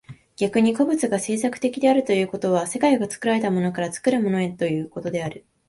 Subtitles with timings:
[0.35, 5.45] 逆に個物が製作的であるということは、世界が作られたものから作るものへということである。